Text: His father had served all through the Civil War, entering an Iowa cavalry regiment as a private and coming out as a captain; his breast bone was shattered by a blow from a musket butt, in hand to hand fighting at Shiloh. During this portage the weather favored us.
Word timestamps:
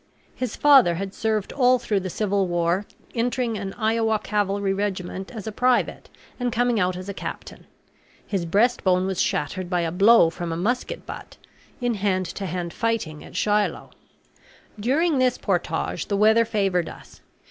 His 0.33 0.55
father 0.55 0.95
had 0.95 1.13
served 1.13 1.53
all 1.53 1.77
through 1.77 1.99
the 1.99 2.09
Civil 2.09 2.47
War, 2.47 2.87
entering 3.13 3.55
an 3.55 3.73
Iowa 3.73 4.17
cavalry 4.17 4.73
regiment 4.73 5.29
as 5.29 5.45
a 5.45 5.51
private 5.51 6.09
and 6.39 6.51
coming 6.51 6.79
out 6.79 6.97
as 6.97 7.07
a 7.07 7.13
captain; 7.13 7.67
his 8.25 8.47
breast 8.47 8.83
bone 8.83 9.05
was 9.05 9.21
shattered 9.21 9.69
by 9.69 9.81
a 9.81 9.91
blow 9.91 10.31
from 10.31 10.51
a 10.51 10.57
musket 10.57 11.05
butt, 11.05 11.37
in 11.79 11.93
hand 11.93 12.25
to 12.25 12.47
hand 12.47 12.73
fighting 12.73 13.23
at 13.23 13.35
Shiloh. 13.35 13.91
During 14.79 15.19
this 15.19 15.37
portage 15.37 16.07
the 16.07 16.17
weather 16.17 16.45
favored 16.45 16.89
us. 16.89 17.21